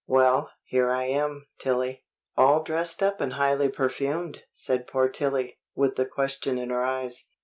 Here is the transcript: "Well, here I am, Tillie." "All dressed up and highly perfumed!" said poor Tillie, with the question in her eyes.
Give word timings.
"Well, 0.07 0.49
here 0.65 0.89
I 0.89 1.03
am, 1.03 1.45
Tillie." 1.59 2.03
"All 2.35 2.63
dressed 2.63 3.03
up 3.03 3.21
and 3.21 3.33
highly 3.33 3.69
perfumed!" 3.69 4.39
said 4.51 4.87
poor 4.87 5.07
Tillie, 5.07 5.59
with 5.75 5.95
the 5.95 6.07
question 6.07 6.57
in 6.57 6.71
her 6.71 6.81
eyes. 6.83 7.29